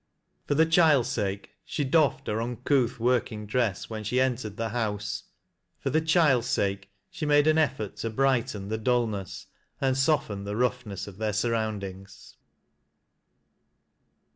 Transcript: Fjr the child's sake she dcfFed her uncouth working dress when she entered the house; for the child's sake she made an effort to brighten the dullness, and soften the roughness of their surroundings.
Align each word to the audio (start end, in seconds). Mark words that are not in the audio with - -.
Fjr 0.49 0.57
the 0.57 0.65
child's 0.65 1.09
sake 1.09 1.51
she 1.63 1.85
dcfFed 1.85 2.25
her 2.25 2.41
uncouth 2.41 2.99
working 2.99 3.45
dress 3.45 3.87
when 3.87 4.03
she 4.03 4.19
entered 4.19 4.57
the 4.57 4.69
house; 4.69 5.25
for 5.77 5.91
the 5.91 6.01
child's 6.01 6.47
sake 6.47 6.89
she 7.11 7.23
made 7.23 7.45
an 7.45 7.59
effort 7.59 7.97
to 7.97 8.09
brighten 8.09 8.69
the 8.69 8.79
dullness, 8.79 9.45
and 9.79 9.95
soften 9.95 10.43
the 10.43 10.55
roughness 10.55 11.05
of 11.05 11.19
their 11.19 11.33
surroundings. 11.33 12.37